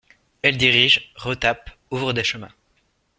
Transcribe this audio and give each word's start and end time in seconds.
Elle 0.41 0.57
dirige, 0.57 1.11
retape, 1.13 1.69
ouvre 1.91 2.11
des 2.11 2.23
chemins. 2.23 2.55